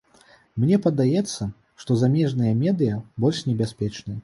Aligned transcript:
Мне 0.61 0.79
падаецца, 0.85 1.47
што 1.85 1.99
замежныя 2.05 2.57
медыя 2.65 2.99
больш 3.27 3.45
небяспечныя. 3.53 4.19